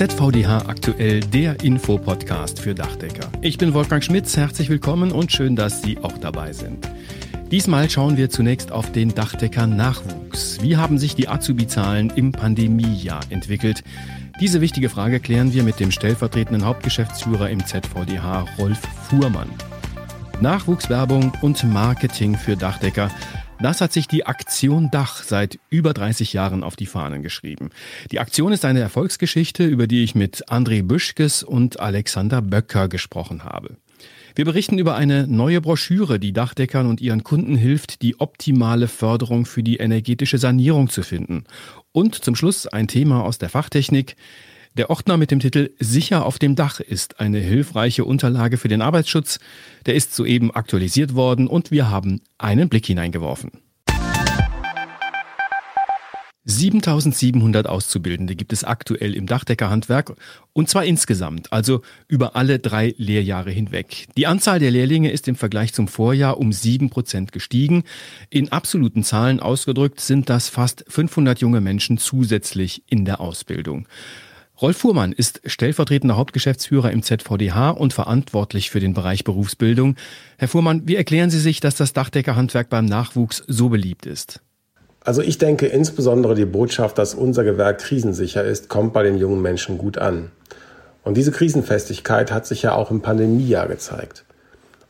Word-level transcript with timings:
ZVDH 0.00 0.66
aktuell 0.66 1.20
der 1.20 1.62
Infopodcast 1.62 2.58
für 2.58 2.74
Dachdecker. 2.74 3.28
Ich 3.42 3.58
bin 3.58 3.74
Wolfgang 3.74 4.02
Schmitz, 4.02 4.34
herzlich 4.34 4.70
willkommen 4.70 5.12
und 5.12 5.30
schön, 5.30 5.56
dass 5.56 5.82
Sie 5.82 5.98
auch 5.98 6.16
dabei 6.16 6.54
sind. 6.54 6.88
Diesmal 7.50 7.90
schauen 7.90 8.16
wir 8.16 8.30
zunächst 8.30 8.72
auf 8.72 8.92
den 8.92 9.14
Dachdecker 9.14 9.66
Nachwuchs. 9.66 10.62
Wie 10.62 10.78
haben 10.78 10.96
sich 10.96 11.16
die 11.16 11.28
Azubi-Zahlen 11.28 12.08
im 12.16 12.32
Pandemiejahr 12.32 13.20
entwickelt? 13.28 13.84
Diese 14.40 14.62
wichtige 14.62 14.88
Frage 14.88 15.20
klären 15.20 15.52
wir 15.52 15.64
mit 15.64 15.78
dem 15.80 15.90
stellvertretenden 15.90 16.64
Hauptgeschäftsführer 16.64 17.50
im 17.50 17.66
ZVDH, 17.66 18.46
Rolf 18.56 18.80
Fuhrmann. 19.10 19.50
Nachwuchswerbung 20.40 21.34
und 21.42 21.62
Marketing 21.64 22.38
für 22.38 22.56
Dachdecker. 22.56 23.10
Das 23.62 23.82
hat 23.82 23.92
sich 23.92 24.08
die 24.08 24.24
Aktion 24.24 24.90
Dach 24.90 25.22
seit 25.22 25.58
über 25.68 25.92
30 25.92 26.32
Jahren 26.32 26.64
auf 26.64 26.76
die 26.76 26.86
Fahnen 26.86 27.22
geschrieben. 27.22 27.68
Die 28.10 28.18
Aktion 28.18 28.52
ist 28.52 28.64
eine 28.64 28.80
Erfolgsgeschichte, 28.80 29.66
über 29.66 29.86
die 29.86 30.02
ich 30.02 30.14
mit 30.14 30.48
André 30.48 30.82
Büschkes 30.82 31.42
und 31.42 31.78
Alexander 31.78 32.40
Böcker 32.40 32.88
gesprochen 32.88 33.44
habe. 33.44 33.76
Wir 34.34 34.46
berichten 34.46 34.78
über 34.78 34.94
eine 34.94 35.26
neue 35.26 35.60
Broschüre, 35.60 36.18
die 36.18 36.32
Dachdeckern 36.32 36.86
und 36.86 37.02
ihren 37.02 37.22
Kunden 37.22 37.54
hilft, 37.54 38.00
die 38.00 38.18
optimale 38.18 38.88
Förderung 38.88 39.44
für 39.44 39.62
die 39.62 39.76
energetische 39.76 40.38
Sanierung 40.38 40.88
zu 40.88 41.02
finden. 41.02 41.44
Und 41.92 42.14
zum 42.14 42.36
Schluss 42.36 42.66
ein 42.66 42.88
Thema 42.88 43.24
aus 43.24 43.36
der 43.36 43.50
Fachtechnik. 43.50 44.16
Der 44.76 44.88
Ordner 44.88 45.16
mit 45.16 45.32
dem 45.32 45.40
Titel 45.40 45.70
Sicher 45.80 46.24
auf 46.24 46.38
dem 46.38 46.54
Dach 46.54 46.78
ist 46.78 47.18
eine 47.18 47.40
hilfreiche 47.40 48.04
Unterlage 48.04 48.56
für 48.56 48.68
den 48.68 48.82
Arbeitsschutz. 48.82 49.40
Der 49.86 49.96
ist 49.96 50.14
soeben 50.14 50.52
aktualisiert 50.52 51.14
worden 51.16 51.48
und 51.48 51.72
wir 51.72 51.90
haben 51.90 52.20
einen 52.38 52.68
Blick 52.68 52.86
hineingeworfen. 52.86 53.50
7700 56.44 57.66
Auszubildende 57.66 58.34
gibt 58.36 58.52
es 58.52 58.64
aktuell 58.64 59.14
im 59.14 59.26
Dachdeckerhandwerk 59.26 60.14
und 60.52 60.68
zwar 60.68 60.84
insgesamt, 60.84 61.52
also 61.52 61.82
über 62.08 62.34
alle 62.34 62.58
drei 62.58 62.94
Lehrjahre 62.96 63.50
hinweg. 63.50 64.06
Die 64.16 64.26
Anzahl 64.26 64.58
der 64.60 64.70
Lehrlinge 64.70 65.10
ist 65.10 65.28
im 65.28 65.36
Vergleich 65.36 65.74
zum 65.74 65.88
Vorjahr 65.88 66.38
um 66.38 66.52
sieben 66.52 66.90
Prozent 66.90 67.32
gestiegen. 67.32 67.84
In 68.30 68.52
absoluten 68.52 69.02
Zahlen 69.02 69.40
ausgedrückt 69.40 70.00
sind 70.00 70.30
das 70.30 70.48
fast 70.48 70.84
500 70.88 71.40
junge 71.40 71.60
Menschen 71.60 71.98
zusätzlich 71.98 72.84
in 72.88 73.04
der 73.04 73.20
Ausbildung. 73.20 73.86
Rolf 74.62 74.76
Fuhrmann 74.76 75.12
ist 75.12 75.40
stellvertretender 75.46 76.18
Hauptgeschäftsführer 76.18 76.90
im 76.90 77.02
ZVDH 77.02 77.70
und 77.70 77.94
verantwortlich 77.94 78.70
für 78.70 78.78
den 78.78 78.92
Bereich 78.92 79.24
Berufsbildung. 79.24 79.96
Herr 80.36 80.48
Fuhrmann, 80.48 80.82
wie 80.84 80.96
erklären 80.96 81.30
Sie 81.30 81.38
sich, 81.38 81.60
dass 81.60 81.76
das 81.76 81.94
Dachdeckerhandwerk 81.94 82.68
beim 82.68 82.84
Nachwuchs 82.84 83.42
so 83.46 83.70
beliebt 83.70 84.04
ist? 84.04 84.40
Also 85.02 85.22
ich 85.22 85.38
denke 85.38 85.66
insbesondere 85.66 86.34
die 86.34 86.44
Botschaft, 86.44 86.98
dass 86.98 87.14
unser 87.14 87.42
Gewerk 87.42 87.78
krisensicher 87.78 88.44
ist, 88.44 88.68
kommt 88.68 88.92
bei 88.92 89.02
den 89.02 89.16
jungen 89.16 89.40
Menschen 89.40 89.78
gut 89.78 89.96
an. 89.96 90.30
Und 91.04 91.16
diese 91.16 91.32
Krisenfestigkeit 91.32 92.30
hat 92.30 92.46
sich 92.46 92.60
ja 92.60 92.74
auch 92.74 92.90
im 92.90 93.00
Pandemiejahr 93.00 93.66
gezeigt. 93.66 94.26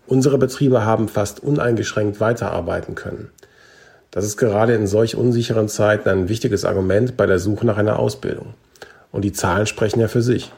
Unsere 0.08 0.38
Betriebe 0.38 0.84
haben 0.84 1.06
fast 1.06 1.38
uneingeschränkt 1.44 2.18
weiterarbeiten 2.18 2.96
können. 2.96 3.28
Das 4.10 4.24
ist 4.24 4.36
gerade 4.36 4.74
in 4.74 4.88
solch 4.88 5.14
unsicheren 5.14 5.68
Zeiten 5.68 6.08
ein 6.08 6.28
wichtiges 6.28 6.64
Argument 6.64 7.16
bei 7.16 7.26
der 7.26 7.38
Suche 7.38 7.64
nach 7.64 7.76
einer 7.76 8.00
Ausbildung. 8.00 8.54
Und 9.12 9.22
die 9.22 9.32
Zahlen 9.32 9.66
sprechen 9.66 10.00
ja 10.00 10.08
für 10.08 10.22
sich. 10.22 10.52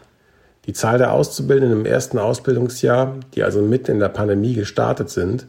Die 0.66 0.72
Zahl 0.72 0.98
der 0.98 1.12
Auszubildenden 1.12 1.80
im 1.80 1.86
ersten 1.86 2.18
Ausbildungsjahr, 2.18 3.16
die 3.34 3.42
also 3.42 3.62
mitten 3.62 3.92
in 3.92 3.98
der 3.98 4.08
Pandemie 4.08 4.54
gestartet 4.54 5.10
sind, 5.10 5.46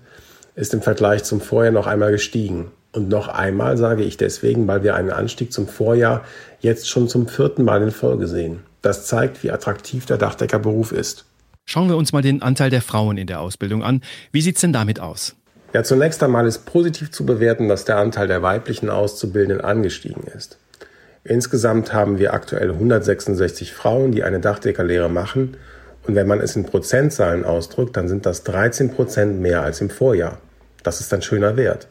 ist 0.55 0.73
im 0.73 0.81
Vergleich 0.81 1.23
zum 1.23 1.41
Vorjahr 1.41 1.73
noch 1.73 1.87
einmal 1.87 2.11
gestiegen. 2.11 2.71
Und 2.93 3.09
noch 3.09 3.27
einmal 3.27 3.77
sage 3.77 4.03
ich 4.03 4.17
deswegen, 4.17 4.67
weil 4.67 4.83
wir 4.83 4.95
einen 4.95 5.11
Anstieg 5.11 5.51
zum 5.51 5.67
Vorjahr 5.67 6.23
jetzt 6.59 6.89
schon 6.89 7.07
zum 7.07 7.27
vierten 7.27 7.63
Mal 7.63 7.81
in 7.81 7.91
Folge 7.91 8.27
sehen. 8.27 8.59
Das 8.81 9.05
zeigt, 9.05 9.43
wie 9.43 9.51
attraktiv 9.51 10.05
der 10.05 10.17
Dachdeckerberuf 10.17 10.91
ist. 10.91 11.25
Schauen 11.65 11.89
wir 11.89 11.97
uns 11.97 12.11
mal 12.11 12.21
den 12.21 12.41
Anteil 12.41 12.69
der 12.69 12.81
Frauen 12.81 13.17
in 13.17 13.27
der 13.27 13.39
Ausbildung 13.39 13.83
an. 13.83 14.01
Wie 14.31 14.41
sieht's 14.41 14.61
denn 14.61 14.73
damit 14.73 14.99
aus? 14.99 15.35
Ja, 15.73 15.83
zunächst 15.83 16.21
einmal 16.21 16.45
ist 16.45 16.65
positiv 16.65 17.09
zu 17.11 17.25
bewerten, 17.25 17.67
dass 17.67 17.85
der 17.85 17.97
Anteil 17.97 18.27
der 18.27 18.43
weiblichen 18.43 18.89
Auszubildenden 18.89 19.61
angestiegen 19.61 20.23
ist. 20.23 20.59
Insgesamt 21.25 21.93
haben 21.93 22.19
wir 22.19 22.33
aktuell 22.33 22.71
166 22.71 23.73
Frauen, 23.73 24.11
die 24.11 24.23
eine 24.23 24.39
Dachdeckerlehre 24.39 25.09
machen. 25.09 25.55
Und 26.05 26.15
wenn 26.15 26.27
man 26.27 26.41
es 26.41 26.55
in 26.57 26.65
Prozentzahlen 26.65 27.45
ausdrückt, 27.45 27.95
dann 27.95 28.09
sind 28.09 28.25
das 28.25 28.43
13 28.43 28.91
Prozent 28.91 29.39
mehr 29.39 29.61
als 29.61 29.79
im 29.79 29.89
Vorjahr. 29.89 30.39
Das 30.83 30.99
ist 30.99 31.13
ein 31.13 31.21
schöner 31.21 31.55
Wert. 31.55 31.87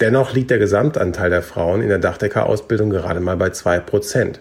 Dennoch 0.00 0.32
liegt 0.32 0.50
der 0.50 0.58
Gesamtanteil 0.58 1.28
der 1.28 1.42
Frauen 1.42 1.82
in 1.82 1.88
der 1.88 1.98
Dachdeckerausbildung 1.98 2.88
gerade 2.88 3.20
mal 3.20 3.36
bei 3.36 3.50
zwei 3.50 3.78
Prozent. 3.78 4.40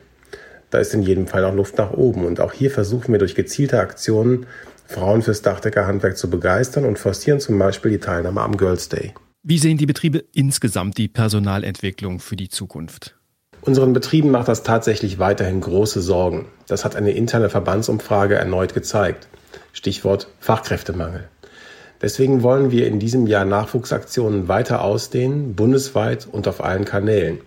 Da 0.70 0.78
ist 0.78 0.94
in 0.94 1.02
jedem 1.02 1.28
Fall 1.28 1.42
noch 1.42 1.54
Luft 1.54 1.78
nach 1.78 1.92
oben 1.92 2.26
und 2.26 2.40
auch 2.40 2.54
hier 2.54 2.72
versuchen 2.72 3.12
wir 3.12 3.20
durch 3.20 3.36
gezielte 3.36 3.80
Aktionen 3.80 4.46
Frauen 4.88 5.22
fürs 5.22 5.42
Dachdeckerhandwerk 5.42 6.18
zu 6.18 6.30
begeistern 6.30 6.86
und 6.86 6.98
forcieren 6.98 7.42
zum 7.42 7.60
Beispiel 7.60 7.92
die 7.92 8.00
Teilnahme 8.00 8.42
am 8.42 8.56
Girls 8.56 8.88
Day. 8.88 9.14
Wie 9.44 9.58
sehen 9.58 9.78
die 9.78 9.86
Betriebe 9.86 10.24
insgesamt 10.34 10.98
die 10.98 11.10
Personalentwicklung 11.10 12.20
für 12.20 12.38
die 12.38 12.50
Zukunft? 12.50 13.18
Unseren 13.62 13.94
Betrieben 13.94 14.32
macht 14.32 14.48
das 14.48 14.64
tatsächlich 14.64 15.20
weiterhin 15.20 15.62
große 15.62 16.02
Sorgen. 16.02 16.48
Das 16.68 16.84
hat 16.84 16.96
eine 16.96 17.12
interne 17.12 17.50
Verbandsumfrage 17.50 18.36
erneut 18.36 18.74
gezeigt. 18.74 19.28
Stichwort 19.72 20.30
Fachkräftemangel. 20.40 21.28
Deswegen 22.02 22.42
wollen 22.42 22.72
wir 22.72 22.88
in 22.88 22.98
diesem 22.98 23.28
Jahr 23.28 23.46
Nachwuchsaktionen 23.46 24.48
weiter 24.48 24.82
ausdehnen, 24.82 25.56
bundesweit 25.56 26.28
und 26.32 26.48
auf 26.48 26.64
allen 26.64 26.86
Kanälen. 26.86 27.40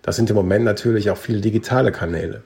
Das 0.00 0.16
sind 0.16 0.30
im 0.30 0.36
Moment 0.36 0.64
natürlich 0.64 1.10
auch 1.10 1.18
viele 1.18 1.42
digitale 1.42 1.92
Kanäle. 1.92 2.42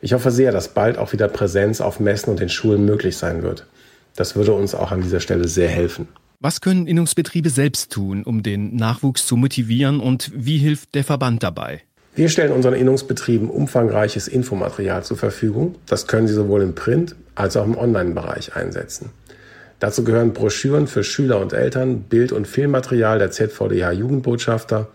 Ich 0.00 0.12
hoffe 0.12 0.30
sehr, 0.30 0.52
dass 0.52 0.68
bald 0.68 0.98
auch 0.98 1.12
wieder 1.12 1.26
Präsenz 1.26 1.80
auf 1.80 1.98
Messen 1.98 2.30
und 2.30 2.40
in 2.40 2.48
Schulen 2.48 2.84
möglich 2.84 3.16
sein 3.16 3.42
wird. 3.42 3.66
Das 4.14 4.36
würde 4.36 4.52
uns 4.52 4.74
auch 4.74 4.92
an 4.92 5.02
dieser 5.02 5.20
Stelle 5.20 5.48
sehr 5.48 5.68
helfen. 5.68 6.06
Was 6.38 6.60
können 6.60 6.86
Innungsbetriebe 6.86 7.50
selbst 7.50 7.90
tun, 7.90 8.22
um 8.22 8.44
den 8.44 8.76
Nachwuchs 8.76 9.26
zu 9.26 9.36
motivieren 9.36 9.98
und 9.98 10.30
wie 10.34 10.58
hilft 10.58 10.94
der 10.94 11.02
Verband 11.02 11.42
dabei? 11.42 11.82
Wir 12.16 12.30
stellen 12.30 12.52
unseren 12.52 12.72
Innungsbetrieben 12.72 13.50
umfangreiches 13.50 14.26
Infomaterial 14.26 15.04
zur 15.04 15.18
Verfügung. 15.18 15.74
Das 15.84 16.06
können 16.06 16.26
Sie 16.26 16.32
sowohl 16.32 16.62
im 16.62 16.74
Print 16.74 17.14
als 17.34 17.58
auch 17.58 17.66
im 17.66 17.76
Online-Bereich 17.76 18.56
einsetzen. 18.56 19.10
Dazu 19.80 20.02
gehören 20.02 20.32
Broschüren 20.32 20.86
für 20.86 21.04
Schüler 21.04 21.38
und 21.38 21.52
Eltern, 21.52 22.04
Bild- 22.04 22.32
und 22.32 22.48
Filmmaterial 22.48 23.18
der 23.18 23.32
ZVDH 23.32 23.92
Jugendbotschafter, 23.92 24.88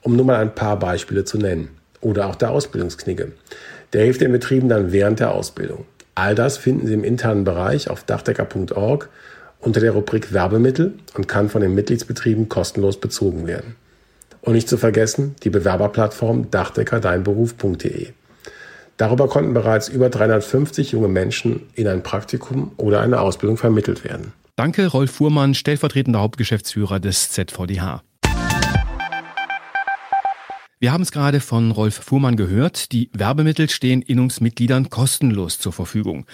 um 0.00 0.16
nur 0.16 0.24
mal 0.24 0.36
ein 0.36 0.54
paar 0.54 0.78
Beispiele 0.78 1.26
zu 1.26 1.36
nennen. 1.36 1.68
Oder 2.00 2.26
auch 2.26 2.36
der 2.36 2.50
Ausbildungsknigge. 2.50 3.32
Der 3.92 4.04
hilft 4.04 4.22
den 4.22 4.32
Betrieben 4.32 4.70
dann 4.70 4.92
während 4.92 5.20
der 5.20 5.32
Ausbildung. 5.32 5.84
All 6.14 6.34
das 6.34 6.56
finden 6.56 6.86
Sie 6.86 6.94
im 6.94 7.04
internen 7.04 7.44
Bereich 7.44 7.90
auf 7.90 8.02
dachdecker.org 8.02 9.10
unter 9.60 9.80
der 9.80 9.92
Rubrik 9.92 10.32
Werbemittel 10.32 10.94
und 11.12 11.28
kann 11.28 11.50
von 11.50 11.60
den 11.60 11.74
Mitgliedsbetrieben 11.74 12.48
kostenlos 12.48 12.98
bezogen 12.98 13.46
werden. 13.46 13.76
Und 14.42 14.54
nicht 14.54 14.68
zu 14.68 14.76
vergessen 14.76 15.34
die 15.44 15.50
Bewerberplattform 15.50 16.50
dachdeckerdeinberuf.de. 16.50 18.08
Darüber 18.96 19.28
konnten 19.28 19.54
bereits 19.54 19.88
über 19.88 20.10
350 20.10 20.92
junge 20.92 21.08
Menschen 21.08 21.62
in 21.74 21.88
ein 21.88 22.02
Praktikum 22.02 22.72
oder 22.76 23.00
eine 23.00 23.20
Ausbildung 23.20 23.56
vermittelt 23.56 24.04
werden. 24.04 24.32
Danke, 24.56 24.86
Rolf 24.86 25.12
Fuhrmann, 25.12 25.54
stellvertretender 25.54 26.20
Hauptgeschäftsführer 26.20 27.00
des 27.00 27.30
ZVDH. 27.30 28.02
Wir 30.82 30.90
haben 30.90 31.02
es 31.02 31.12
gerade 31.12 31.38
von 31.38 31.70
Rolf 31.70 31.94
Fuhrmann 31.94 32.34
gehört. 32.34 32.90
Die 32.90 33.08
Werbemittel 33.12 33.70
stehen 33.70 34.02
Innungsmitgliedern 34.02 34.90
kostenlos 34.90 35.60
zur 35.60 35.72
Verfügung. 35.72 36.26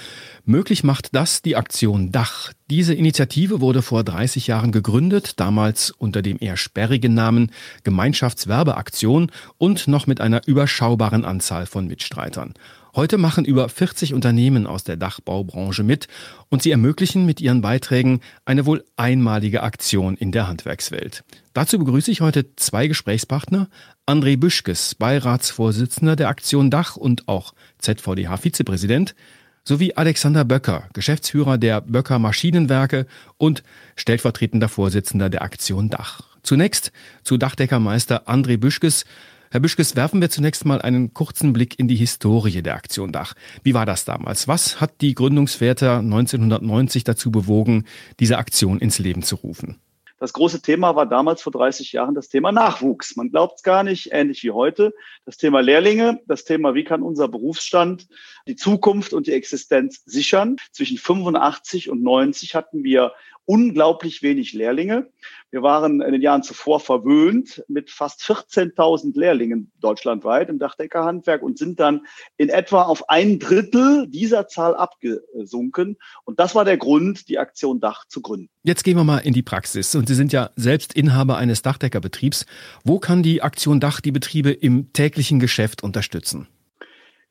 Möglich 0.47 0.85
macht 0.85 1.15
das 1.15 1.43
die 1.43 1.55
Aktion 1.55 2.13
Dach. 2.13 2.55
Diese 2.71 2.95
Initiative 2.95 3.61
wurde 3.61 3.83
vor 3.83 4.05
30 4.05 4.47
Jahren 4.47 4.73
gegründet, 4.73 5.39
damals 5.39 5.91
unter 5.91 6.23
dem 6.23 6.39
eher 6.41 6.57
sperrigen 6.57 7.13
Namen 7.13 7.51
Gemeinschaftswerbeaktion 7.85 9.31
und 9.59 9.87
noch 9.87 10.07
mit 10.07 10.23
einer 10.23 10.41
überschaubaren 10.49 11.27
Anzahl 11.27 11.67
von 11.67 11.87
Mitstreitern. 11.87 12.55
Heute 12.99 13.17
machen 13.17 13.45
über 13.45 13.69
40 13.69 14.13
Unternehmen 14.13 14.67
aus 14.67 14.83
der 14.83 14.97
Dachbaubranche 14.97 15.85
mit 15.85 16.09
und 16.49 16.65
sie 16.65 16.73
ermöglichen 16.73 17.27
mit 17.27 17.41
ihren 17.41 17.61
Beiträgen 17.61 18.19
eine 18.45 18.67
wohl 18.67 18.85
einmalige 18.97 19.63
Aktion 19.63 20.17
in 20.17 20.33
der 20.33 20.49
Handwerkswelt. 20.49 21.23
Dazu 21.55 21.79
begrüße 21.79 22.11
ich 22.11 22.23
heute 22.23 22.57
zwei 22.57 22.89
Gesprächspartner. 22.89 23.69
André 24.05 24.37
Büschkes, 24.37 24.97
Beiratsvorsitzender 24.97 26.17
der 26.17 26.27
Aktion 26.29 26.73
Dach 26.73 26.97
und 26.97 27.29
auch 27.29 27.55
ZVDH-Vizepräsident, 27.79 29.15
sowie 29.63 29.95
Alexander 29.95 30.45
Böcker, 30.45 30.89
Geschäftsführer 30.93 31.57
der 31.57 31.83
Böcker 31.83 32.19
Maschinenwerke 32.19 33.07
und 33.37 33.63
stellvertretender 33.95 34.69
Vorsitzender 34.69 35.31
der 35.31 35.43
Aktion 35.43 35.89
Dach. 35.89 36.23
Zunächst 36.43 36.91
zu 37.23 37.37
Dachdeckermeister 37.37 38.29
André 38.29 38.57
Büschkes. 38.57 39.05
Herr 39.51 39.61
Büschkes, 39.61 39.97
werfen 39.97 40.21
wir 40.21 40.29
zunächst 40.29 40.67
mal 40.67 40.83
einen 40.83 41.15
kurzen 41.15 41.55
Blick 41.55 41.79
in 41.79 41.89
die 41.89 41.97
Historie 41.97 42.61
der 42.61 42.75
Aktion 42.75 43.13
Dach. 43.13 43.33
Wie 43.63 43.73
war 43.73 43.87
das 43.87 44.05
damals? 44.05 44.47
Was 44.47 44.79
hat 44.79 45.01
die 45.01 45.15
Gründungsväter 45.15 46.01
1990 46.01 47.05
dazu 47.05 47.31
bewogen, 47.31 47.85
diese 48.21 48.37
Aktion 48.37 48.79
ins 48.79 48.99
Leben 48.99 49.23
zu 49.23 49.37
rufen? 49.37 49.79
Das 50.19 50.33
große 50.33 50.63
Thema 50.63 50.97
war 50.97 51.07
damals 51.07 51.43
vor 51.43 51.53
30 51.53 51.93
Jahren 51.93 52.15
das 52.15 52.29
Thema 52.29 52.51
Nachwuchs. 52.51 53.15
Man 53.15 53.31
glaubt 53.31 53.59
es 53.59 53.63
gar 53.63 53.85
nicht, 53.85 54.11
ähnlich 54.13 54.43
wie 54.43 54.51
heute. 54.51 54.93
Das 55.25 55.37
Thema 55.37 55.61
Lehrlinge, 55.61 56.21
das 56.27 56.45
Thema, 56.45 56.75
wie 56.75 56.83
kann 56.83 57.03
unser 57.03 57.29
Berufsstand 57.29 58.09
die 58.49 58.57
Zukunft 58.57 59.13
und 59.13 59.29
die 59.29 59.33
Existenz 59.33 60.03
sichern. 60.05 60.57
Zwischen 60.73 60.99
85 60.99 61.89
und 61.89 62.03
90 62.03 62.57
hatten 62.57 62.83
wir 62.83 63.13
unglaublich 63.49 64.23
wenig 64.23 64.53
Lehrlinge. 64.53 65.11
Wir 65.51 65.63
waren 65.63 66.03
in 66.03 66.13
den 66.13 66.21
Jahren 66.21 66.43
zuvor 66.43 66.81
verwöhnt 66.81 67.65
mit 67.67 67.91
fast 67.91 68.21
14.000 68.21 69.19
Lehrlingen 69.19 69.73
deutschlandweit 69.81 70.51
im 70.51 70.59
Dachdeckerhandwerk 70.59 71.43
und 71.43 71.57
sind 71.57 71.81
dann 71.81 72.07
in 72.37 72.51
etwa 72.51 72.83
auf 72.83 73.09
ein 73.09 73.39
Drittel 73.39 74.07
dieser 74.09 74.49
Zahl 74.49 74.75
abgesunken. 74.75 75.97
Und 76.25 76.39
das 76.41 76.55
war 76.55 76.67
der 76.67 76.77
Grund, 76.77 77.31
die 77.31 77.39
Aktion 77.39 77.81
Dach 77.81 78.05
zu 78.07 78.21
gründen. 78.21 78.51
Jetzt 78.69 78.85
gehen 78.85 78.99
wir 78.99 79.05
mal 79.05 79.21
in 79.21 79.33
die 79.33 79.41
Praxis. 79.41 79.95
Und 79.95 80.09
Sie 80.09 80.15
sind 80.15 80.31
ja 80.31 80.51
selbst 80.55 80.93
Inhaber 80.93 81.39
eines 81.39 81.63
Dachdeckerbetriebs. 81.63 82.45
Wo 82.85 82.99
kann 82.99 83.23
die 83.23 83.41
Aktion 83.41 83.81
Dach 83.81 84.03
die 84.03 84.13
Betriebe 84.13 84.51
im 84.51 84.93
täglichen 84.93 85.41
Geschäft 85.41 85.83
unterstützen? 85.83 86.49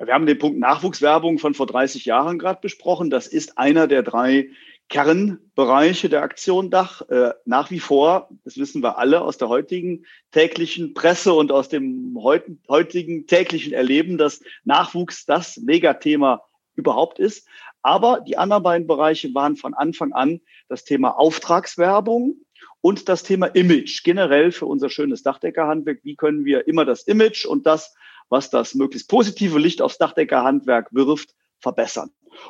Wir 0.03 0.15
haben 0.15 0.25
den 0.25 0.39
Punkt 0.39 0.57
Nachwuchswerbung 0.57 1.37
von 1.37 1.53
vor 1.53 1.67
30 1.67 2.05
Jahren 2.05 2.39
gerade 2.39 2.59
besprochen. 2.59 3.11
Das 3.11 3.27
ist 3.27 3.59
einer 3.59 3.85
der 3.85 4.01
drei 4.01 4.49
Kernbereiche 4.89 6.09
der 6.09 6.23
Aktion 6.23 6.71
Dach. 6.71 7.03
Äh, 7.07 7.33
nach 7.45 7.69
wie 7.69 7.81
vor, 7.81 8.29
das 8.43 8.57
wissen 8.57 8.81
wir 8.81 8.97
alle 8.97 9.21
aus 9.21 9.37
der 9.37 9.47
heutigen 9.47 10.07
täglichen 10.31 10.95
Presse 10.95 11.33
und 11.33 11.51
aus 11.51 11.69
dem 11.69 12.17
heutigen 12.17 13.27
täglichen 13.27 13.73
Erleben, 13.73 14.17
dass 14.17 14.41
Nachwuchs 14.63 15.27
das 15.27 15.57
Megathema 15.57 16.41
überhaupt 16.77 17.19
ist. 17.19 17.47
Aber 17.87 18.19
die 18.19 18.37
anderen 18.37 18.63
beiden 18.63 18.85
Bereiche 18.85 19.33
waren 19.33 19.55
von 19.55 19.73
Anfang 19.73 20.11
an 20.11 20.41
das 20.67 20.83
Thema 20.83 21.17
Auftragswerbung 21.17 22.35
und 22.81 23.07
das 23.07 23.23
Thema 23.23 23.45
Image. 23.45 24.03
Generell 24.03 24.51
für 24.51 24.65
unser 24.65 24.89
schönes 24.89 25.23
Dachdeckerhandwerk. 25.23 25.99
Wie 26.03 26.17
können 26.17 26.43
wir 26.43 26.67
immer 26.67 26.83
das 26.83 27.03
Image 27.03 27.45
und 27.45 27.65
das, 27.65 27.95
was 28.27 28.49
das 28.49 28.75
möglichst 28.75 29.07
positive 29.07 29.57
Licht 29.57 29.81
aufs 29.81 29.97
Dachdeckerhandwerk 29.99 30.89
wirft, 30.91 31.33
verbessern? 31.59 32.09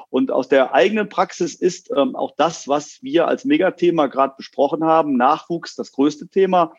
Und 0.09 0.31
aus 0.31 0.47
der 0.47 0.73
eigenen 0.73 1.09
Praxis 1.09 1.55
ist 1.55 1.91
ähm, 1.95 2.15
auch 2.15 2.33
das, 2.37 2.67
was 2.67 3.01
wir 3.01 3.27
als 3.27 3.45
Megathema 3.45 4.07
gerade 4.07 4.35
besprochen 4.37 4.83
haben, 4.83 5.17
Nachwuchs, 5.17 5.75
das 5.75 5.91
größte 5.91 6.27
Thema. 6.27 6.73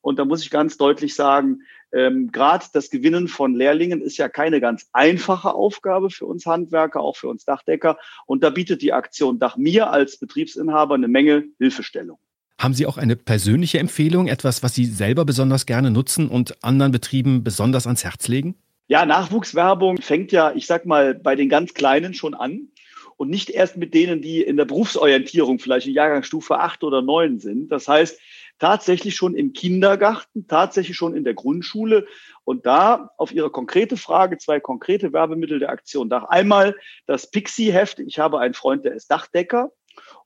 Und 0.00 0.18
da 0.18 0.24
muss 0.24 0.42
ich 0.42 0.50
ganz 0.50 0.76
deutlich 0.76 1.14
sagen, 1.14 1.62
ähm, 1.92 2.32
gerade 2.32 2.66
das 2.72 2.90
Gewinnen 2.90 3.28
von 3.28 3.54
Lehrlingen 3.54 4.00
ist 4.00 4.16
ja 4.16 4.28
keine 4.28 4.60
ganz 4.60 4.88
einfache 4.92 5.54
Aufgabe 5.54 6.10
für 6.10 6.26
uns 6.26 6.44
Handwerker, 6.46 7.00
auch 7.00 7.16
für 7.16 7.28
uns 7.28 7.44
Dachdecker. 7.44 7.98
Und 8.26 8.42
da 8.42 8.50
bietet 8.50 8.82
die 8.82 8.92
Aktion 8.92 9.38
Dach 9.38 9.56
mir 9.56 9.90
als 9.90 10.18
Betriebsinhaber 10.18 10.94
eine 10.94 11.08
Menge 11.08 11.44
Hilfestellung. 11.58 12.18
Haben 12.58 12.74
Sie 12.74 12.86
auch 12.86 12.96
eine 12.96 13.16
persönliche 13.16 13.78
Empfehlung, 13.78 14.28
etwas, 14.28 14.62
was 14.62 14.74
Sie 14.74 14.86
selber 14.86 15.24
besonders 15.24 15.66
gerne 15.66 15.90
nutzen 15.90 16.28
und 16.28 16.62
anderen 16.64 16.92
Betrieben 16.92 17.44
besonders 17.44 17.86
ans 17.86 18.04
Herz 18.04 18.28
legen? 18.28 18.56
Ja, 18.92 19.06
Nachwuchswerbung 19.06 20.02
fängt 20.02 20.32
ja, 20.32 20.52
ich 20.52 20.66
sag 20.66 20.84
mal, 20.84 21.14
bei 21.14 21.34
den 21.34 21.48
ganz 21.48 21.72
Kleinen 21.72 22.12
schon 22.12 22.34
an 22.34 22.68
und 23.16 23.30
nicht 23.30 23.48
erst 23.48 23.78
mit 23.78 23.94
denen, 23.94 24.20
die 24.20 24.42
in 24.42 24.58
der 24.58 24.66
Berufsorientierung 24.66 25.60
vielleicht 25.60 25.86
in 25.86 25.94
Jahrgangsstufe 25.94 26.58
8 26.58 26.84
oder 26.84 27.00
9 27.00 27.38
sind. 27.38 27.72
Das 27.72 27.88
heißt, 27.88 28.20
tatsächlich 28.58 29.16
schon 29.16 29.34
im 29.34 29.54
Kindergarten, 29.54 30.46
tatsächlich 30.46 30.94
schon 30.94 31.16
in 31.16 31.24
der 31.24 31.32
Grundschule. 31.32 32.06
Und 32.44 32.66
da 32.66 33.12
auf 33.16 33.32
Ihre 33.32 33.48
konkrete 33.48 33.96
Frage 33.96 34.36
zwei 34.36 34.60
konkrete 34.60 35.14
Werbemittel 35.14 35.58
der 35.58 35.70
Aktion 35.70 36.10
Dach. 36.10 36.24
Einmal 36.24 36.76
das 37.06 37.30
Pixie-Heft. 37.30 37.98
Ich 38.00 38.18
habe 38.18 38.40
einen 38.40 38.52
Freund, 38.52 38.84
der 38.84 38.92
ist 38.92 39.10
Dachdecker. 39.10 39.72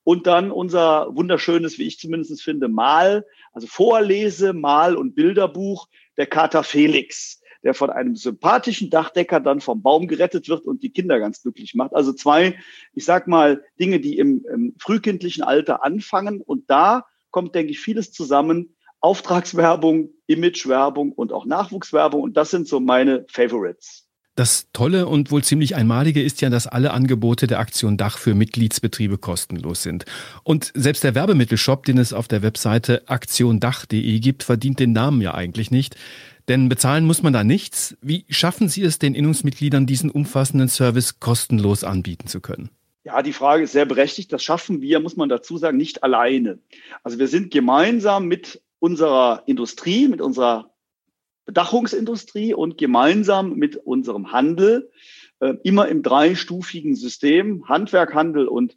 Und 0.02 0.26
dann 0.26 0.50
unser 0.50 1.14
wunderschönes, 1.14 1.78
wie 1.78 1.86
ich 1.86 2.00
zumindest 2.00 2.42
finde, 2.42 2.66
Mal, 2.66 3.26
also 3.52 3.68
Vorlese, 3.68 4.54
Mal- 4.54 4.96
und 4.96 5.14
Bilderbuch 5.14 5.86
der 6.16 6.26
Kater 6.26 6.64
Felix 6.64 7.42
der 7.66 7.74
von 7.74 7.90
einem 7.90 8.14
sympathischen 8.14 8.90
Dachdecker 8.90 9.40
dann 9.40 9.60
vom 9.60 9.82
Baum 9.82 10.06
gerettet 10.06 10.48
wird 10.48 10.66
und 10.66 10.84
die 10.84 10.90
Kinder 10.90 11.18
ganz 11.18 11.42
glücklich 11.42 11.74
macht. 11.74 11.96
Also 11.96 12.12
zwei, 12.12 12.56
ich 12.92 13.04
sag 13.04 13.26
mal, 13.26 13.64
Dinge, 13.80 13.98
die 13.98 14.18
im, 14.18 14.46
im 14.46 14.76
frühkindlichen 14.78 15.42
Alter 15.42 15.84
anfangen. 15.84 16.40
Und 16.40 16.70
da 16.70 17.06
kommt, 17.32 17.56
denke 17.56 17.72
ich, 17.72 17.80
vieles 17.80 18.12
zusammen. 18.12 18.76
Auftragswerbung, 19.00 20.10
Imagewerbung 20.28 21.10
und 21.10 21.32
auch 21.32 21.44
Nachwuchswerbung. 21.44 22.22
Und 22.22 22.36
das 22.36 22.52
sind 22.52 22.68
so 22.68 22.78
meine 22.78 23.26
Favorites. 23.28 24.05
Das 24.36 24.68
Tolle 24.74 25.06
und 25.06 25.30
wohl 25.30 25.42
ziemlich 25.42 25.76
Einmalige 25.76 26.22
ist 26.22 26.42
ja, 26.42 26.50
dass 26.50 26.66
alle 26.66 26.92
Angebote 26.92 27.46
der 27.46 27.58
Aktion 27.58 27.96
Dach 27.96 28.18
für 28.18 28.34
Mitgliedsbetriebe 28.34 29.16
kostenlos 29.16 29.82
sind. 29.82 30.04
Und 30.44 30.72
selbst 30.74 31.04
der 31.04 31.14
Werbemittelshop, 31.14 31.86
den 31.86 31.96
es 31.96 32.12
auf 32.12 32.28
der 32.28 32.42
Webseite 32.42 33.08
aktiondach.de 33.08 34.18
gibt, 34.20 34.42
verdient 34.42 34.78
den 34.78 34.92
Namen 34.92 35.22
ja 35.22 35.32
eigentlich 35.32 35.70
nicht. 35.70 35.96
Denn 36.48 36.68
bezahlen 36.68 37.06
muss 37.06 37.22
man 37.22 37.32
da 37.32 37.44
nichts. 37.44 37.96
Wie 38.02 38.26
schaffen 38.28 38.68
Sie 38.68 38.82
es 38.82 38.98
den 38.98 39.14
Innungsmitgliedern, 39.14 39.86
diesen 39.86 40.10
umfassenden 40.10 40.68
Service 40.68 41.18
kostenlos 41.18 41.82
anbieten 41.82 42.28
zu 42.28 42.42
können? 42.42 42.68
Ja, 43.04 43.22
die 43.22 43.32
Frage 43.32 43.64
ist 43.64 43.72
sehr 43.72 43.86
berechtigt. 43.86 44.34
Das 44.34 44.44
schaffen 44.44 44.82
wir, 44.82 45.00
muss 45.00 45.16
man 45.16 45.30
dazu 45.30 45.56
sagen, 45.56 45.78
nicht 45.78 46.02
alleine. 46.02 46.58
Also 47.02 47.18
wir 47.18 47.28
sind 47.28 47.50
gemeinsam 47.50 48.26
mit 48.26 48.60
unserer 48.80 49.44
Industrie, 49.46 50.08
mit 50.08 50.20
unserer 50.20 50.75
Bedachungsindustrie 51.46 52.52
und 52.54 52.76
gemeinsam 52.76 53.54
mit 53.54 53.76
unserem 53.76 54.32
Handel 54.32 54.90
äh, 55.40 55.54
immer 55.62 55.88
im 55.88 56.02
dreistufigen 56.02 56.94
System 56.94 57.68
Handwerk, 57.68 58.14
Handel 58.14 58.48
und 58.48 58.76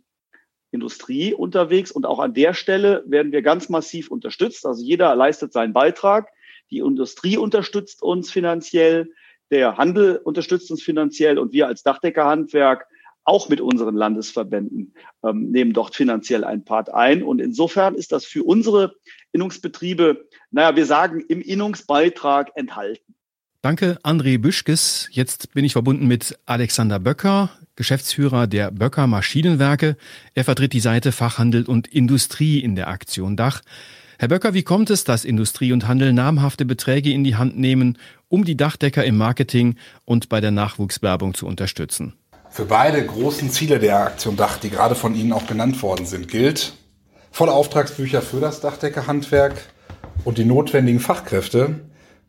Industrie 0.72 1.34
unterwegs. 1.34 1.92
Und 1.92 2.06
auch 2.06 2.20
an 2.20 2.34
der 2.34 2.54
Stelle 2.54 3.04
werden 3.08 3.32
wir 3.32 3.42
ganz 3.42 3.70
massiv 3.70 4.12
unterstützt. 4.12 4.66
Also 4.66 4.84
jeder 4.84 5.16
leistet 5.16 5.52
seinen 5.52 5.74
Beitrag. 5.74 6.30
Die 6.70 6.80
Industrie 6.80 7.38
unterstützt 7.38 8.04
uns 8.04 8.32
finanziell, 8.32 9.12
der 9.52 9.78
Handel 9.78 10.18
unterstützt 10.18 10.70
uns 10.70 10.84
finanziell 10.84 11.40
und 11.40 11.54
wir 11.54 11.68
als 11.68 11.82
Dachdeckerhandwerk 11.82 12.86
auch 13.30 13.48
mit 13.48 13.62
unseren 13.62 13.96
Landesverbänden 13.96 14.94
ähm, 15.24 15.52
nehmen 15.52 15.72
dort 15.72 15.96
finanziell 15.96 16.44
ein 16.44 16.66
Part 16.66 16.92
ein. 16.92 17.22
Und 17.22 17.40
insofern 17.40 17.94
ist 17.94 18.12
das 18.12 18.26
für 18.26 18.44
unsere 18.44 18.96
Innungsbetriebe, 19.32 20.28
naja, 20.50 20.76
wir 20.76 20.88
sagen, 20.88 21.24
im 21.30 21.42
Innungsbeitrag 21.42 22.50
enthalten. 22.56 23.14
Danke, 23.62 24.00
André 24.04 24.40
Büschkes. 24.40 25.10
Jetzt 25.12 25.54
bin 25.54 25.64
ich 25.64 25.74
verbunden 25.74 26.08
mit 26.08 26.40
Alexander 26.46 26.98
Böcker, 26.98 27.52
Geschäftsführer 27.76 28.48
der 28.48 28.72
Böcker 28.72 29.06
Maschinenwerke. 29.06 29.96
Er 30.34 30.44
vertritt 30.44 30.74
die 30.74 30.80
Seite 30.80 31.12
Fachhandel 31.12 31.66
und 31.66 31.88
Industrie 31.88 32.60
in 32.60 32.76
der 32.76 32.88
Aktion 32.88 33.36
Dach. 33.36 33.62
Herr 34.18 34.30
Böcker, 34.30 34.54
wie 34.54 34.64
kommt 34.64 34.90
es, 34.90 35.04
dass 35.04 35.24
Industrie 35.24 35.72
und 35.72 35.88
Handel 35.88 36.14
namhafte 36.14 36.66
Beträge 36.66 37.12
in 37.12 37.24
die 37.24 37.36
Hand 37.36 37.58
nehmen, 37.60 37.98
um 38.28 38.44
die 38.44 38.58
Dachdecker 38.58 39.06
im 39.06 39.18
Marketing 39.18 39.76
und 40.04 40.30
bei 40.30 40.42
der 40.42 40.52
Nachwuchswerbung 40.52 41.36
zu 41.36 41.46
unterstützen? 41.46 42.14
Für 42.52 42.66
beide 42.66 43.06
großen 43.06 43.52
Ziele 43.52 43.80
der 43.80 44.00
Aktion 44.00 44.36
Dach, 44.36 44.58
die 44.58 44.70
gerade 44.70 44.96
von 44.96 45.16
Ihnen 45.16 45.34
auch 45.34 45.46
genannt 45.46 45.82
worden 45.84 46.06
sind, 46.06 46.28
gilt, 46.28 46.74
volle 47.32 47.54
Auftragsbücher 47.54 48.22
für 48.22 48.40
das 48.40 48.60
Dachdeckerhandwerk 48.60 49.54
und 50.26 50.38
die 50.38 50.46
notwendigen 50.46 51.00
Fachkräfte, 51.00 51.82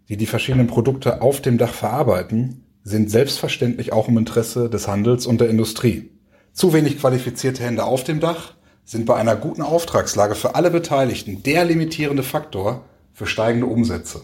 die 0.08 0.16
die 0.16 0.26
verschiedenen 0.26 0.66
Produkte 0.66 1.22
auf 1.22 1.40
dem 1.40 1.56
Dach 1.56 1.72
verarbeiten, 1.72 2.64
sind 2.84 3.10
selbstverständlich 3.10 3.92
auch 3.92 4.08
im 4.08 4.18
Interesse 4.18 4.68
des 4.68 4.88
Handels 4.88 5.26
und 5.26 5.40
der 5.40 5.48
Industrie. 5.48 6.10
Zu 6.52 6.72
wenig 6.72 6.98
qualifizierte 6.98 7.62
Hände 7.62 7.84
auf 7.84 8.04
dem 8.04 8.20
Dach 8.20 8.54
sind 8.84 9.06
bei 9.06 9.16
einer 9.16 9.36
guten 9.36 9.62
Auftragslage 9.62 10.34
für 10.34 10.54
alle 10.54 10.70
Beteiligten 10.70 11.42
der 11.42 11.64
limitierende 11.64 12.22
Faktor 12.22 12.84
für 13.14 13.26
steigende 13.26 13.66
Umsätze. 13.66 14.20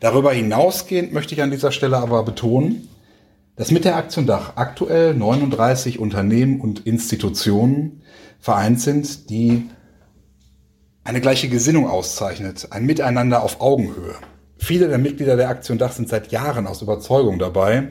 Darüber 0.00 0.32
hinausgehend 0.32 1.12
möchte 1.12 1.34
ich 1.34 1.42
an 1.42 1.50
dieser 1.50 1.72
Stelle 1.72 1.98
aber 1.98 2.22
betonen, 2.24 2.88
dass 3.56 3.70
mit 3.70 3.84
der 3.84 3.96
Aktion 3.96 4.26
Dach 4.26 4.52
aktuell 4.56 5.14
39 5.14 5.98
Unternehmen 5.98 6.60
und 6.60 6.86
Institutionen 6.86 8.02
vereint 8.40 8.80
sind, 8.80 9.30
die 9.30 9.68
eine 11.04 11.20
gleiche 11.20 11.48
Gesinnung 11.48 11.88
auszeichnet, 11.88 12.68
ein 12.70 12.86
Miteinander 12.86 13.42
auf 13.42 13.60
Augenhöhe. 13.60 14.14
Viele 14.56 14.88
der 14.88 14.98
Mitglieder 14.98 15.36
der 15.36 15.48
Aktion 15.48 15.78
Dach 15.78 15.92
sind 15.92 16.08
seit 16.08 16.30
Jahren 16.30 16.66
aus 16.66 16.82
Überzeugung 16.82 17.38
dabei, 17.38 17.88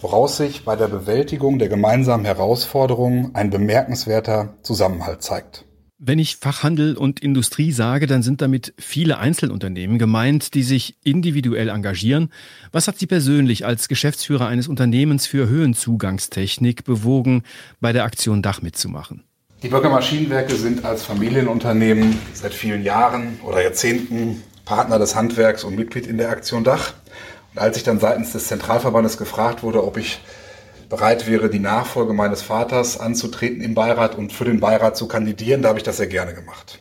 woraus 0.00 0.36
sich 0.36 0.64
bei 0.64 0.76
der 0.76 0.88
Bewältigung 0.88 1.58
der 1.58 1.68
gemeinsamen 1.68 2.24
Herausforderungen 2.24 3.30
ein 3.34 3.50
bemerkenswerter 3.50 4.54
Zusammenhalt 4.62 5.22
zeigt. 5.22 5.64
Wenn 6.02 6.18
ich 6.18 6.36
Fachhandel 6.36 6.96
und 6.96 7.20
Industrie 7.20 7.72
sage, 7.72 8.06
dann 8.06 8.22
sind 8.22 8.40
damit 8.40 8.72
viele 8.78 9.18
Einzelunternehmen 9.18 9.98
gemeint, 9.98 10.54
die 10.54 10.62
sich 10.62 10.96
individuell 11.04 11.68
engagieren. 11.68 12.32
Was 12.72 12.88
hat 12.88 12.98
Sie 12.98 13.06
persönlich 13.06 13.66
als 13.66 13.86
Geschäftsführer 13.86 14.48
eines 14.48 14.66
Unternehmens 14.66 15.26
für 15.26 15.50
Höhenzugangstechnik 15.50 16.84
bewogen, 16.84 17.42
bei 17.82 17.92
der 17.92 18.04
Aktion 18.04 18.40
Dach 18.40 18.62
mitzumachen? 18.62 19.24
Die 19.62 19.68
Bürger 19.68 19.90
Maschinenwerke 19.90 20.54
sind 20.54 20.86
als 20.86 21.04
Familienunternehmen 21.04 22.16
seit 22.32 22.54
vielen 22.54 22.82
Jahren 22.82 23.38
oder 23.44 23.62
Jahrzehnten 23.62 24.42
Partner 24.64 24.98
des 24.98 25.14
Handwerks 25.14 25.64
und 25.64 25.76
Mitglied 25.76 26.06
in 26.06 26.16
der 26.16 26.30
Aktion 26.30 26.64
Dach. 26.64 26.94
Und 27.52 27.60
als 27.60 27.76
ich 27.76 27.82
dann 27.82 28.00
seitens 28.00 28.32
des 28.32 28.46
Zentralverbandes 28.46 29.18
gefragt 29.18 29.62
wurde, 29.62 29.84
ob 29.84 29.98
ich 29.98 30.22
bereit 30.90 31.26
wäre, 31.26 31.48
die 31.48 31.60
Nachfolge 31.60 32.12
meines 32.12 32.42
Vaters 32.42 33.00
anzutreten 33.00 33.62
im 33.62 33.74
Beirat 33.74 34.18
und 34.18 34.32
für 34.32 34.44
den 34.44 34.60
Beirat 34.60 34.96
zu 34.96 35.08
kandidieren, 35.08 35.62
da 35.62 35.70
habe 35.70 35.78
ich 35.78 35.84
das 35.84 35.96
sehr 35.96 36.08
gerne 36.08 36.34
gemacht. 36.34 36.80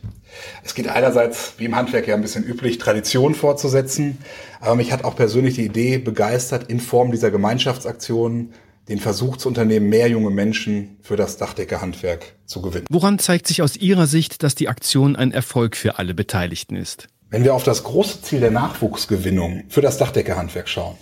Es 0.64 0.74
geht 0.74 0.88
einerseits, 0.88 1.54
wie 1.58 1.66
im 1.66 1.76
Handwerk 1.76 2.08
ja 2.08 2.16
ein 2.16 2.22
bisschen 2.22 2.44
üblich, 2.44 2.80
Tradition 2.80 3.36
fortzusetzen, 3.36 4.18
aber 4.60 4.76
mich 4.76 4.92
hat 4.92 5.04
auch 5.04 5.16
persönlich 5.16 5.56
die 5.56 5.66
Idee 5.66 6.00
begeistert, 6.00 6.70
in 6.70 6.80
Form 6.80 7.12
dieser 7.12 7.32
Gemeinschaftsaktionen 7.32 8.54
den 8.90 9.00
Versuch 9.00 9.38
zu 9.38 9.48
unternehmen, 9.48 9.90
mehr 9.90 10.10
junge 10.10 10.32
Menschen 10.32 10.98
für 11.02 11.16
das 11.16 11.38
Dachdeckerhandwerk 11.38 12.34
zu 12.46 12.62
gewinnen. 12.62 12.86
Woran 12.90 13.20
zeigt 13.20 13.48
sich 13.48 13.62
aus 13.62 13.78
Ihrer 13.78 14.08
Sicht, 14.08 14.42
dass 14.42 14.56
die 14.56 14.68
Aktion 14.68 15.16
ein 15.16 15.32
Erfolg 15.32 15.76
für 15.76 16.00
alle 16.00 16.16
Beteiligten 16.16 16.76
ist? 16.76 17.08
Wenn 17.30 17.44
wir 17.44 17.54
auf 17.54 17.64
das 17.64 17.84
große 17.84 18.24
Ziel 18.24 18.40
der 18.40 18.50
Nachwuchsgewinnung 18.50 19.66
für 19.70 19.82
das 19.82 20.00
Dachdeckerhandwerk 20.00 20.68
schauen, 20.68 20.98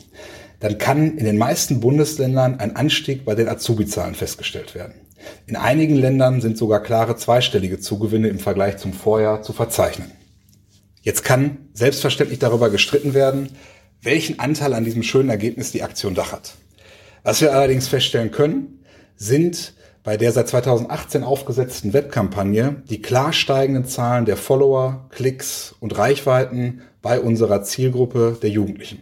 dann 0.60 0.78
kann 0.78 1.18
in 1.18 1.26
den 1.26 1.38
meisten 1.38 1.80
Bundesländern 1.80 2.60
ein 2.60 2.76
Anstieg 2.76 3.26
bei 3.26 3.36
den 3.36 3.48
Azubi-Zahlen 3.48 4.16
festgestellt 4.16 4.76
werden. 4.76 4.96
In 5.46 5.56
einigen 5.56 5.96
Ländern 5.96 6.42
sind 6.42 6.58
sogar 6.58 6.82
klare 6.82 7.16
zweistellige 7.16 7.80
Zugewinne 7.80 8.28
im 8.30 8.40
Vergleich 8.40 8.78
zum 8.78 8.94
Vorjahr 8.94 9.42
zu 9.42 9.54
verzeichnen. 9.54 10.12
Jetzt 11.02 11.24
kann 11.24 11.70
selbstverständlich 11.74 12.40
darüber 12.40 12.70
gestritten 12.70 13.14
werden, 13.14 13.50
welchen 14.02 14.40
Anteil 14.40 14.74
an 14.74 14.84
diesem 14.84 15.04
schönen 15.04 15.30
Ergebnis 15.30 15.72
die 15.72 15.84
Aktion 15.84 16.16
Dach 16.16 16.32
hat. 16.32 16.56
Was 17.24 17.42
wir 17.42 17.54
allerdings 17.54 17.88
feststellen 17.88 18.32
können, 18.32 18.84
sind 19.16 19.74
bei 20.04 20.16
der 20.16 20.32
seit 20.32 20.48
2018 20.48 21.24
aufgesetzten 21.24 21.94
Webkampagne 21.94 22.84
die 22.90 23.02
klar 23.02 23.34
steigenden 23.34 23.86
Zahlen 23.86 24.26
der 24.26 24.38
Follower, 24.38 25.08
Klicks 25.10 25.76
und 25.80 25.98
Reichweiten 25.98 26.82
bei 27.02 27.20
unserer 27.20 27.64
Zielgruppe 27.64 28.38
der 28.42 28.50
Jugendlichen. 28.50 29.00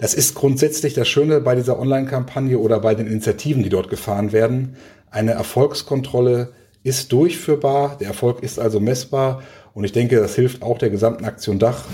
Das 0.00 0.14
ist 0.14 0.34
grundsätzlich 0.34 0.94
das 0.94 1.08
Schöne 1.08 1.42
bei 1.42 1.54
dieser 1.54 1.78
Online-Kampagne 1.78 2.58
oder 2.58 2.80
bei 2.80 2.94
den 2.94 3.06
Initiativen, 3.06 3.62
die 3.62 3.68
dort 3.68 3.90
gefahren 3.90 4.32
werden. 4.32 4.76
Eine 5.10 5.32
Erfolgskontrolle 5.32 6.54
ist 6.82 7.12
durchführbar, 7.12 7.98
der 8.00 8.08
Erfolg 8.08 8.42
ist 8.42 8.58
also 8.58 8.80
messbar 8.80 9.42
und 9.74 9.84
ich 9.84 9.92
denke, 9.92 10.16
das 10.16 10.34
hilft 10.34 10.62
auch 10.62 10.78
der 10.78 10.88
gesamten 10.88 11.26
Aktion 11.26 11.58
Dach 11.58 11.84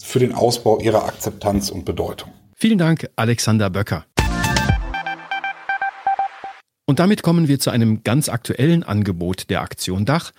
für 0.00 0.20
den 0.20 0.32
Ausbau 0.32 0.78
ihrer 0.78 1.04
Akzeptanz 1.06 1.70
und 1.70 1.84
Bedeutung. 1.84 2.30
Vielen 2.54 2.78
Dank, 2.78 3.08
Alexander 3.16 3.68
Böcker. 3.68 4.04
Und 6.86 7.00
damit 7.00 7.24
kommen 7.24 7.48
wir 7.48 7.58
zu 7.58 7.70
einem 7.70 8.04
ganz 8.04 8.28
aktuellen 8.28 8.84
Angebot 8.84 9.50
der 9.50 9.62
Aktion 9.62 10.04
Dach. 10.04 10.30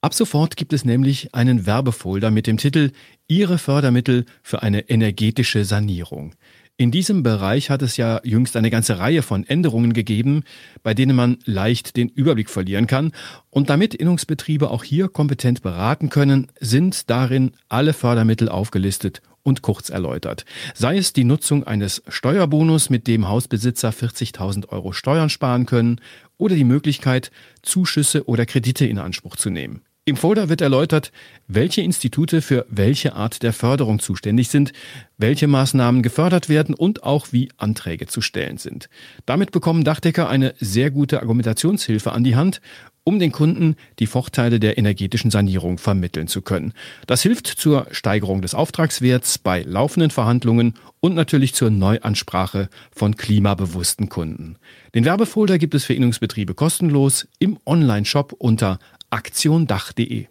Ab 0.00 0.14
sofort 0.14 0.56
gibt 0.56 0.72
es 0.72 0.84
nämlich 0.84 1.34
einen 1.34 1.66
Werbefolder 1.66 2.30
mit 2.30 2.46
dem 2.46 2.56
Titel 2.56 2.92
Ihre 3.26 3.58
Fördermittel 3.58 4.26
für 4.42 4.62
eine 4.62 4.88
energetische 4.90 5.64
Sanierung. 5.64 6.34
In 6.80 6.92
diesem 6.92 7.24
Bereich 7.24 7.70
hat 7.70 7.82
es 7.82 7.96
ja 7.96 8.20
jüngst 8.22 8.56
eine 8.56 8.70
ganze 8.70 9.00
Reihe 9.00 9.22
von 9.22 9.42
Änderungen 9.42 9.94
gegeben, 9.94 10.44
bei 10.84 10.94
denen 10.94 11.16
man 11.16 11.38
leicht 11.44 11.96
den 11.96 12.08
Überblick 12.08 12.48
verlieren 12.48 12.86
kann. 12.86 13.10
Und 13.50 13.68
damit 13.68 13.96
Innungsbetriebe 13.96 14.70
auch 14.70 14.84
hier 14.84 15.08
kompetent 15.08 15.62
beraten 15.62 16.08
können, 16.08 16.52
sind 16.60 17.10
darin 17.10 17.50
alle 17.68 17.92
Fördermittel 17.94 18.48
aufgelistet 18.48 19.22
und 19.42 19.62
kurz 19.62 19.88
erläutert. 19.88 20.44
Sei 20.72 20.98
es 20.98 21.12
die 21.12 21.24
Nutzung 21.24 21.64
eines 21.64 22.00
Steuerbonus, 22.06 22.90
mit 22.90 23.08
dem 23.08 23.26
Hausbesitzer 23.26 23.90
40.000 23.90 24.68
Euro 24.68 24.92
Steuern 24.92 25.30
sparen 25.30 25.66
können, 25.66 26.00
oder 26.36 26.54
die 26.54 26.62
Möglichkeit, 26.62 27.32
Zuschüsse 27.60 28.28
oder 28.28 28.46
Kredite 28.46 28.86
in 28.86 28.98
Anspruch 28.98 29.34
zu 29.34 29.50
nehmen. 29.50 29.82
Im 30.08 30.16
Folder 30.16 30.48
wird 30.48 30.62
erläutert, 30.62 31.12
welche 31.48 31.82
Institute 31.82 32.40
für 32.40 32.64
welche 32.70 33.12
Art 33.12 33.42
der 33.42 33.52
Förderung 33.52 33.98
zuständig 33.98 34.48
sind, 34.48 34.72
welche 35.18 35.48
Maßnahmen 35.48 36.02
gefördert 36.02 36.48
werden 36.48 36.74
und 36.74 37.02
auch 37.02 37.26
wie 37.32 37.50
Anträge 37.58 38.06
zu 38.06 38.22
stellen 38.22 38.56
sind. 38.56 38.88
Damit 39.26 39.52
bekommen 39.52 39.84
Dachdecker 39.84 40.26
eine 40.30 40.54
sehr 40.58 40.90
gute 40.90 41.20
Argumentationshilfe 41.20 42.10
an 42.10 42.24
die 42.24 42.36
Hand, 42.36 42.62
um 43.04 43.18
den 43.18 43.32
Kunden 43.32 43.76
die 43.98 44.06
Vorteile 44.06 44.60
der 44.60 44.78
energetischen 44.78 45.30
Sanierung 45.30 45.76
vermitteln 45.76 46.26
zu 46.26 46.40
können. 46.40 46.72
Das 47.06 47.22
hilft 47.22 47.46
zur 47.46 47.86
Steigerung 47.90 48.40
des 48.40 48.54
Auftragswerts 48.54 49.38
bei 49.38 49.62
laufenden 49.62 50.10
Verhandlungen 50.10 50.74
und 51.00 51.14
natürlich 51.14 51.54
zur 51.54 51.70
Neuansprache 51.70 52.68
von 52.90 53.16
klimabewussten 53.16 54.08
Kunden. 54.08 54.56
Den 54.94 55.04
Werbefolder 55.04 55.58
gibt 55.58 55.74
es 55.74 55.84
für 55.84 55.94
Innungsbetriebe 55.94 56.54
kostenlos 56.54 57.28
im 57.38 57.58
Online-Shop 57.66 58.34
unter 58.38 58.78
aktiondach.de. 59.10 60.26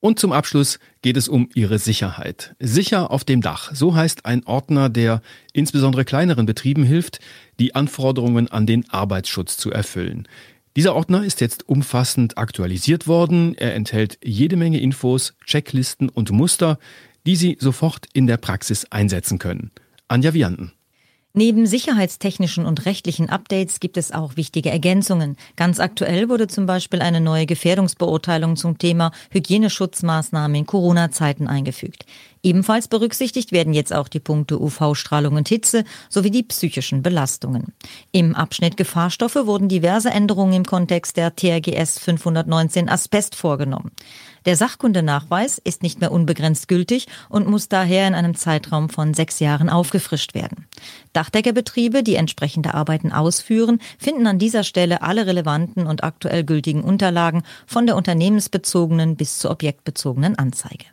Und 0.00 0.18
zum 0.18 0.32
Abschluss 0.32 0.78
geht 1.02 1.18
es 1.18 1.28
um 1.28 1.50
Ihre 1.54 1.78
Sicherheit. 1.78 2.56
Sicher 2.58 3.10
auf 3.10 3.22
dem 3.24 3.42
Dach. 3.42 3.70
So 3.74 3.94
heißt 3.94 4.24
ein 4.24 4.44
Ordner, 4.46 4.88
der 4.88 5.20
insbesondere 5.52 6.06
kleineren 6.06 6.46
Betrieben 6.46 6.84
hilft, 6.84 7.20
die 7.58 7.74
Anforderungen 7.74 8.48
an 8.48 8.66
den 8.66 8.88
Arbeitsschutz 8.88 9.58
zu 9.58 9.70
erfüllen. 9.70 10.26
Dieser 10.74 10.94
Ordner 10.94 11.24
ist 11.24 11.42
jetzt 11.42 11.68
umfassend 11.68 12.38
aktualisiert 12.38 13.06
worden. 13.06 13.54
Er 13.56 13.74
enthält 13.74 14.18
jede 14.24 14.56
Menge 14.56 14.80
Infos, 14.80 15.34
Checklisten 15.44 16.08
und 16.08 16.30
Muster, 16.30 16.78
die 17.26 17.36
Sie 17.36 17.58
sofort 17.60 18.06
in 18.14 18.26
der 18.26 18.38
Praxis 18.38 18.86
einsetzen 18.86 19.38
können. 19.38 19.70
Anja 20.08 20.32
Vianten. 20.32 20.72
Neben 21.32 21.64
sicherheitstechnischen 21.64 22.66
und 22.66 22.86
rechtlichen 22.86 23.30
Updates 23.30 23.78
gibt 23.78 23.96
es 23.96 24.10
auch 24.10 24.36
wichtige 24.36 24.70
Ergänzungen. 24.70 25.36
Ganz 25.54 25.78
aktuell 25.78 26.28
wurde 26.28 26.48
zum 26.48 26.66
Beispiel 26.66 27.00
eine 27.00 27.20
neue 27.20 27.46
Gefährdungsbeurteilung 27.46 28.56
zum 28.56 28.78
Thema 28.78 29.12
Hygieneschutzmaßnahmen 29.30 30.56
in 30.56 30.66
Corona-Zeiten 30.66 31.46
eingefügt. 31.46 32.04
Ebenfalls 32.42 32.88
berücksichtigt 32.88 33.52
werden 33.52 33.74
jetzt 33.74 33.92
auch 33.92 34.08
die 34.08 34.18
Punkte 34.18 34.60
UV-Strahlung 34.60 35.34
und 35.36 35.48
Hitze 35.48 35.84
sowie 36.08 36.30
die 36.30 36.42
psychischen 36.42 37.02
Belastungen. 37.02 37.74
Im 38.12 38.34
Abschnitt 38.34 38.78
Gefahrstoffe 38.78 39.36
wurden 39.44 39.68
diverse 39.68 40.10
Änderungen 40.10 40.54
im 40.54 40.64
Kontext 40.64 41.18
der 41.18 41.36
TRGS 41.36 41.98
519 41.98 42.88
Asbest 42.88 43.34
vorgenommen. 43.34 43.90
Der 44.46 44.56
Sachkundenachweis 44.56 45.58
ist 45.58 45.82
nicht 45.82 46.00
mehr 46.00 46.12
unbegrenzt 46.12 46.66
gültig 46.66 47.08
und 47.28 47.46
muss 47.46 47.68
daher 47.68 48.08
in 48.08 48.14
einem 48.14 48.34
Zeitraum 48.34 48.88
von 48.88 49.12
sechs 49.12 49.38
Jahren 49.38 49.68
aufgefrischt 49.68 50.32
werden. 50.32 50.66
Dachdeckerbetriebe, 51.12 52.02
die 52.02 52.14
entsprechende 52.14 52.72
Arbeiten 52.72 53.12
ausführen, 53.12 53.80
finden 53.98 54.26
an 54.26 54.38
dieser 54.38 54.64
Stelle 54.64 55.02
alle 55.02 55.26
relevanten 55.26 55.86
und 55.86 56.04
aktuell 56.04 56.44
gültigen 56.44 56.84
Unterlagen 56.84 57.42
von 57.66 57.86
der 57.86 57.96
unternehmensbezogenen 57.96 59.16
bis 59.16 59.38
zur 59.40 59.50
objektbezogenen 59.50 60.38
Anzeige. 60.38 60.86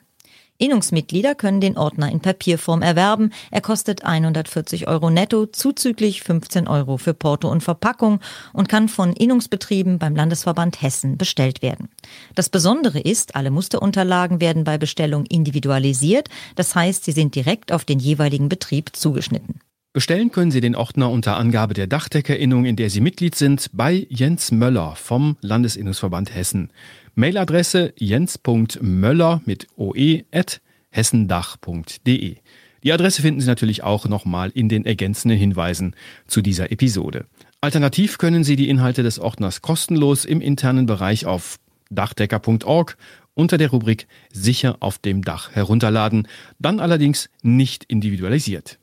Innungsmitglieder 0.57 1.35
können 1.35 1.61
den 1.61 1.77
Ordner 1.77 2.11
in 2.11 2.19
Papierform 2.19 2.81
erwerben. 2.81 3.31
Er 3.51 3.61
kostet 3.61 4.03
140 4.03 4.87
Euro 4.87 5.09
netto, 5.09 5.45
zuzüglich 5.45 6.23
15 6.23 6.67
Euro 6.67 6.97
für 6.97 7.13
Porto 7.13 7.49
und 7.49 7.61
Verpackung 7.61 8.19
und 8.53 8.67
kann 8.67 8.89
von 8.89 9.13
Innungsbetrieben 9.13 9.99
beim 9.99 10.15
Landesverband 10.15 10.81
Hessen 10.81 11.17
bestellt 11.17 11.61
werden. 11.61 11.89
Das 12.35 12.49
Besondere 12.49 12.99
ist, 12.99 13.35
alle 13.35 13.51
Musterunterlagen 13.51 14.41
werden 14.41 14.63
bei 14.63 14.77
Bestellung 14.77 15.25
individualisiert. 15.25 16.29
Das 16.55 16.73
heißt, 16.75 17.05
sie 17.05 17.11
sind 17.11 17.35
direkt 17.35 17.71
auf 17.71 17.85
den 17.85 17.99
jeweiligen 17.99 18.49
Betrieb 18.49 18.95
zugeschnitten. 18.95 19.59
Bestellen 19.97 20.31
können 20.31 20.51
Sie 20.51 20.61
den 20.61 20.75
Ordner 20.75 21.09
unter 21.09 21.37
Angabe 21.37 21.73
der 21.73 21.87
Dachdeckerinnung, 21.87 22.65
in 22.65 22.75
der 22.75 22.91
Sie 22.91 23.01
Mitglied 23.01 23.33
sind, 23.33 23.71
bei 23.73 24.05
Jens 24.11 24.51
Möller 24.51 24.95
vom 24.95 25.37
Landesinnungsverband 25.41 26.35
Hessen. 26.35 26.69
Mailadresse 27.15 27.93
jens.möller 27.97 29.41
mit 29.45 29.65
oe 29.75 30.23
at 30.31 30.61
hessendach.de. 30.91 32.35
Die 32.83 32.93
Adresse 32.93 33.23
finden 33.23 33.41
Sie 33.41 33.47
natürlich 33.47 33.81
auch 33.81 34.07
nochmal 34.07 34.51
in 34.53 34.69
den 34.69 34.85
ergänzenden 34.85 35.39
Hinweisen 35.39 35.95
zu 36.27 36.43
dieser 36.43 36.71
Episode. 36.71 37.25
Alternativ 37.61 38.19
können 38.19 38.43
Sie 38.43 38.55
die 38.55 38.69
Inhalte 38.69 39.01
des 39.01 39.17
Ordners 39.17 39.63
kostenlos 39.63 40.25
im 40.25 40.41
internen 40.41 40.85
Bereich 40.85 41.25
auf 41.25 41.57
dachdecker.org 41.89 42.97
unter 43.33 43.57
der 43.57 43.71
Rubrik 43.71 44.05
Sicher 44.31 44.77
auf 44.79 44.99
dem 44.99 45.23
Dach 45.23 45.55
herunterladen, 45.55 46.27
dann 46.59 46.79
allerdings 46.79 47.31
nicht 47.41 47.83
individualisiert. 47.85 48.77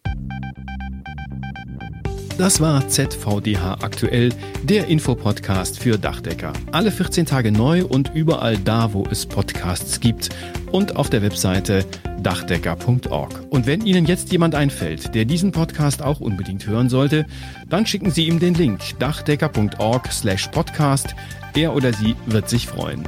Das 2.36 2.60
war 2.60 2.88
ZVDH 2.88 3.78
aktuell, 3.80 4.30
der 4.64 4.88
Infopodcast 4.88 5.78
für 5.78 5.98
Dachdecker. 5.98 6.52
Alle 6.72 6.90
14 6.90 7.26
Tage 7.26 7.52
neu 7.52 7.84
und 7.84 8.10
überall 8.12 8.58
da, 8.58 8.92
wo 8.92 9.04
es 9.08 9.24
Podcasts 9.24 10.00
gibt 10.00 10.30
und 10.72 10.96
auf 10.96 11.10
der 11.10 11.22
Webseite 11.22 11.86
dachdecker.org. 12.20 13.40
Und 13.50 13.66
wenn 13.66 13.86
Ihnen 13.86 14.06
jetzt 14.06 14.32
jemand 14.32 14.56
einfällt, 14.56 15.14
der 15.14 15.26
diesen 15.26 15.52
Podcast 15.52 16.02
auch 16.02 16.18
unbedingt 16.18 16.66
hören 16.66 16.88
sollte, 16.88 17.24
dann 17.68 17.86
schicken 17.86 18.10
Sie 18.10 18.26
ihm 18.26 18.40
den 18.40 18.54
Link 18.54 18.80
dachdecker.org/podcast. 18.98 21.14
Er 21.54 21.72
oder 21.72 21.92
sie 21.92 22.16
wird 22.26 22.48
sich 22.48 22.66
freuen. 22.66 23.04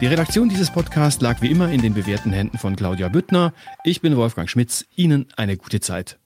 Die 0.00 0.06
Redaktion 0.06 0.48
dieses 0.48 0.72
Podcasts 0.72 1.22
lag 1.22 1.40
wie 1.42 1.50
immer 1.52 1.70
in 1.70 1.80
den 1.80 1.94
bewährten 1.94 2.32
Händen 2.32 2.58
von 2.58 2.74
Claudia 2.74 3.08
Büttner. 3.08 3.52
Ich 3.84 4.00
bin 4.00 4.16
Wolfgang 4.16 4.50
Schmitz. 4.50 4.84
Ihnen 4.96 5.26
eine 5.36 5.56
gute 5.56 5.78
Zeit. 5.78 6.18